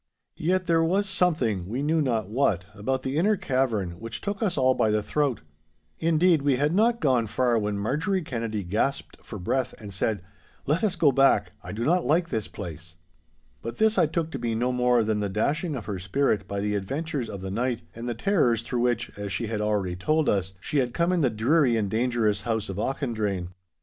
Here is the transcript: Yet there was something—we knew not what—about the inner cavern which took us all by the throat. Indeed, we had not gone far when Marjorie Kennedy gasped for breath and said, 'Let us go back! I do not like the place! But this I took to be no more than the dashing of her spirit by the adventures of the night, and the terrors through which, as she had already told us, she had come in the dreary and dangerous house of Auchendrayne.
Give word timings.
Yet 0.39 0.65
there 0.65 0.83
was 0.83 1.07
something—we 1.07 1.83
knew 1.83 2.01
not 2.01 2.27
what—about 2.27 3.03
the 3.03 3.17
inner 3.17 3.37
cavern 3.37 3.99
which 3.99 4.19
took 4.19 4.41
us 4.41 4.57
all 4.57 4.73
by 4.73 4.89
the 4.89 5.03
throat. 5.03 5.41
Indeed, 5.99 6.41
we 6.41 6.55
had 6.55 6.73
not 6.73 6.99
gone 6.99 7.27
far 7.27 7.59
when 7.59 7.77
Marjorie 7.77 8.23
Kennedy 8.23 8.63
gasped 8.63 9.17
for 9.21 9.37
breath 9.37 9.75
and 9.77 9.93
said, 9.93 10.23
'Let 10.65 10.83
us 10.83 10.95
go 10.95 11.11
back! 11.11 11.53
I 11.63 11.71
do 11.71 11.85
not 11.85 12.03
like 12.03 12.29
the 12.29 12.41
place! 12.51 12.95
But 13.61 13.77
this 13.77 13.99
I 13.99 14.07
took 14.07 14.31
to 14.31 14.39
be 14.39 14.55
no 14.55 14.71
more 14.71 15.03
than 15.03 15.19
the 15.19 15.29
dashing 15.29 15.75
of 15.75 15.85
her 15.85 15.99
spirit 15.99 16.47
by 16.47 16.61
the 16.61 16.73
adventures 16.73 17.29
of 17.29 17.41
the 17.41 17.51
night, 17.51 17.83
and 17.93 18.09
the 18.09 18.15
terrors 18.15 18.63
through 18.63 18.81
which, 18.81 19.11
as 19.17 19.31
she 19.31 19.45
had 19.45 19.61
already 19.61 19.95
told 19.95 20.27
us, 20.27 20.53
she 20.59 20.79
had 20.79 20.95
come 20.95 21.11
in 21.13 21.21
the 21.21 21.29
dreary 21.29 21.77
and 21.77 21.91
dangerous 21.91 22.41
house 22.41 22.69
of 22.69 22.77
Auchendrayne. 22.79 23.49